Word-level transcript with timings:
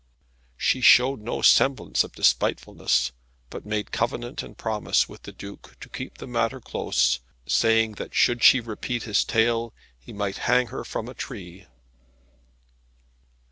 She 0.57 0.81
showed 0.81 1.21
no 1.21 1.43
semblance 1.43 2.03
of 2.03 2.13
despitefulness, 2.13 3.11
but 3.51 3.67
made 3.67 3.91
covenant 3.91 4.41
and 4.41 4.57
promise 4.57 5.07
with 5.07 5.21
the 5.21 5.31
Duke 5.31 5.77
to 5.79 5.89
keep 5.89 6.17
the 6.17 6.25
matter 6.25 6.59
close, 6.59 7.19
saying 7.45 7.91
that 8.01 8.15
should 8.15 8.41
she 8.41 8.61
repeat 8.61 9.03
his 9.03 9.23
tale 9.23 9.75
he 9.99 10.11
might 10.11 10.37
hang 10.49 10.69
her 10.73 10.83
from 10.83 11.07
a 11.07 11.13
tree. 11.13 11.67